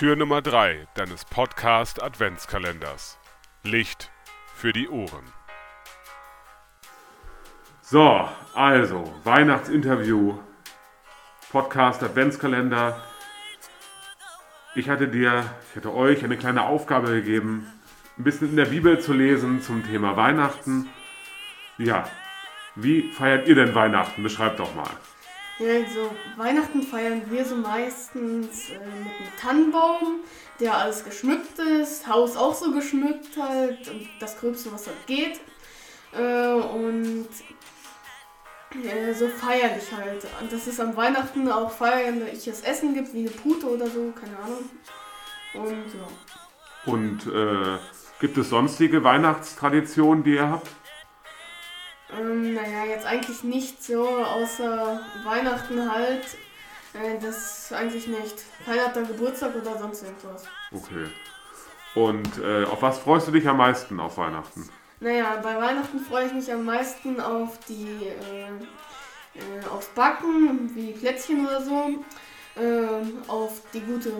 [0.00, 3.18] Tür Nummer 3 deines Podcast Adventskalenders.
[3.64, 4.10] Licht
[4.54, 5.26] für die Ohren.
[7.82, 10.38] So, also, Weihnachtsinterview,
[11.52, 12.98] Podcast Adventskalender.
[14.74, 17.70] Ich hatte dir, ich hatte euch eine kleine Aufgabe gegeben,
[18.16, 20.88] ein bisschen in der Bibel zu lesen zum Thema Weihnachten.
[21.76, 22.08] Ja,
[22.74, 24.22] wie feiert ihr denn Weihnachten?
[24.22, 24.88] Beschreibt doch mal.
[25.60, 30.20] Also Weihnachten feiern wir so meistens äh, mit einem Tannenbaum,
[30.58, 35.38] der alles geschmückt ist, Haus auch so geschmückt halt und das Gröbste, was halt geht.
[36.12, 37.28] Äh, und
[38.84, 40.26] äh, so feierlich halt.
[40.40, 44.38] Und das ist am Weihnachten auch feierliches Essen gibt, wie eine Pute oder so, keine
[44.38, 44.70] Ahnung.
[45.52, 46.90] Und ja.
[46.92, 47.78] Und äh,
[48.18, 50.68] gibt es sonstige Weihnachtstraditionen, die ihr habt?
[52.20, 56.24] Ähm, naja, jetzt eigentlich nicht so, außer Weihnachten halt.
[56.92, 58.34] Äh, das eigentlich nicht.
[58.66, 60.44] Da Geburtstag oder sonst irgendwas.
[60.72, 61.06] Okay.
[61.94, 64.68] Und äh, auf was freust du dich am meisten auf Weihnachten?
[65.00, 68.48] Naja, bei Weihnachten freue ich mich am meisten auf die äh,
[69.34, 72.04] äh, aufs Backen, wie Plätzchen oder so.
[72.56, 74.12] Äh, auf die gute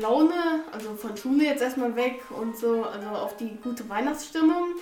[0.00, 4.74] Laune, also von Schule jetzt erstmal weg und so, also auf die gute Weihnachtsstimmung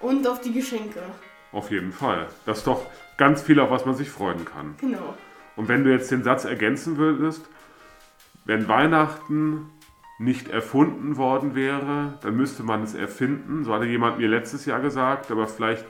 [0.00, 1.02] und auf die Geschenke.
[1.52, 2.26] Auf jeden Fall.
[2.44, 4.74] Das ist doch ganz viel, auf was man sich freuen kann.
[4.80, 5.14] Genau.
[5.56, 7.48] Und wenn du jetzt den Satz ergänzen würdest,
[8.44, 9.70] wenn Weihnachten
[10.18, 13.64] nicht erfunden worden wäre, dann müsste man es erfinden.
[13.64, 15.84] So hatte jemand mir letztes Jahr gesagt, aber vielleicht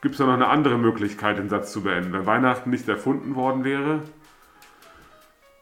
[0.00, 2.12] gibt es da noch eine andere Möglichkeit, den Satz zu beenden.
[2.12, 4.02] Wenn Weihnachten nicht erfunden worden wäre,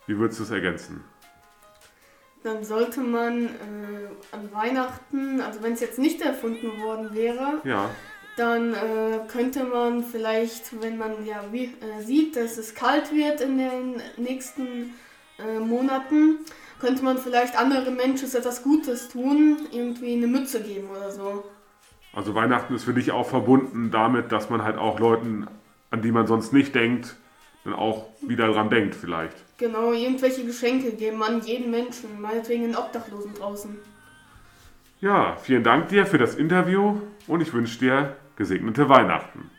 [0.06, 1.04] wie würdest du es ergänzen?
[2.42, 3.48] Dann sollte man äh,
[4.30, 7.90] an Weihnachten, also wenn es jetzt nicht erfunden worden wäre, Ja,
[8.36, 13.40] dann äh, könnte man vielleicht, wenn man ja wie, äh, sieht, dass es kalt wird
[13.40, 14.94] in den nächsten
[15.38, 16.38] äh, Monaten,
[16.78, 21.44] könnte man vielleicht anderen Menschen etwas Gutes tun, irgendwie eine Mütze geben oder so.
[22.12, 25.46] also Weihnachten ist für dich auch verbunden damit, dass man halt auch Leuten,
[25.90, 27.16] an die man sonst nicht denkt,
[27.64, 29.36] dann auch wieder dran denkt vielleicht.
[29.56, 33.78] Genau, irgendwelche Geschenke geben an jeden Menschen, meinetwegen den Obdachlosen draußen.
[35.00, 39.50] Ja, vielen Dank dir für das Interview und ich wünsche dir gesegnete Weihnachten.